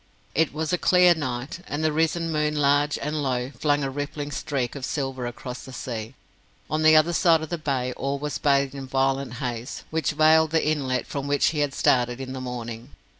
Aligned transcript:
It 0.33 0.51
was 0.51 0.73
a 0.73 0.79
clear 0.79 1.13
night, 1.13 1.59
and 1.67 1.83
the 1.83 1.91
risen 1.93 2.31
moon 2.31 2.55
large 2.55 2.97
and 3.03 3.21
low, 3.21 3.51
flung 3.51 3.83
a 3.83 3.89
rippling 3.91 4.31
streak 4.31 4.73
of 4.73 4.83
silver 4.83 5.27
across 5.27 5.63
the 5.63 5.71
sea. 5.71 6.15
On 6.71 6.81
the 6.81 6.95
other 6.95 7.13
side 7.13 7.43
of 7.43 7.49
the 7.49 7.59
bay 7.59 7.93
all 7.93 8.17
was 8.17 8.39
bathed 8.39 8.73
in 8.73 8.85
a 8.85 8.87
violet 8.87 9.33
haze, 9.33 9.83
which 9.91 10.13
veiled 10.13 10.49
the 10.49 10.67
inlet 10.67 11.05
from 11.05 11.27
which 11.27 11.49
he 11.49 11.59
had 11.59 11.75
started 11.75 12.19
in 12.19 12.33
the 12.33 12.41
morning. 12.41 12.89